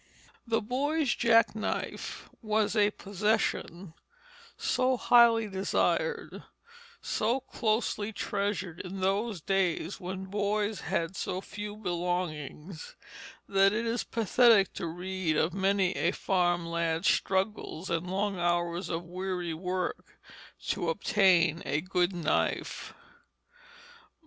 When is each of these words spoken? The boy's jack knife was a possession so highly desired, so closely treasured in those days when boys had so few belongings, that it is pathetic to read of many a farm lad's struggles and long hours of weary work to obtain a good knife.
The 0.47 0.61
boy's 0.61 1.13
jack 1.13 1.53
knife 1.53 2.27
was 2.41 2.75
a 2.75 2.89
possession 2.89 3.93
so 4.57 4.97
highly 4.97 5.47
desired, 5.47 6.41
so 7.03 7.39
closely 7.41 8.11
treasured 8.11 8.79
in 8.79 9.01
those 9.01 9.41
days 9.41 9.99
when 9.99 10.25
boys 10.25 10.79
had 10.81 11.15
so 11.15 11.39
few 11.39 11.75
belongings, 11.77 12.95
that 13.47 13.73
it 13.73 13.85
is 13.85 14.03
pathetic 14.03 14.73
to 14.73 14.87
read 14.87 15.37
of 15.37 15.53
many 15.53 15.91
a 15.91 16.13
farm 16.13 16.65
lad's 16.65 17.07
struggles 17.07 17.91
and 17.91 18.09
long 18.09 18.39
hours 18.39 18.89
of 18.89 19.03
weary 19.03 19.53
work 19.53 20.17
to 20.69 20.89
obtain 20.89 21.61
a 21.63 21.79
good 21.79 22.11
knife. 22.11 22.95